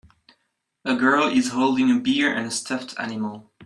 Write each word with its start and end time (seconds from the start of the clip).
A 0.83 0.95
girl 0.95 1.27
is 1.27 1.49
holding 1.51 1.91
a 1.95 1.99
beer 1.99 2.33
and 2.33 2.47
a 2.47 2.49
stuffed 2.49 2.99
animal. 2.99 3.51